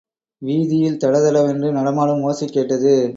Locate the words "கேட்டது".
2.47-2.93